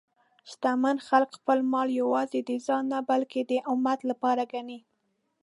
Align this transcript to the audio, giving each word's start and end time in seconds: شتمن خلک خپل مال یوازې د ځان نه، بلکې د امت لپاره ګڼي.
شتمن 0.49 0.97
خلک 1.07 1.29
خپل 1.39 1.57
مال 1.71 1.89
یوازې 2.01 2.39
د 2.43 2.51
ځان 2.65 2.83
نه، 2.91 2.99
بلکې 3.09 3.39
د 3.49 3.51
امت 3.71 3.99
لپاره 4.09 4.43
ګڼي. 4.53 4.79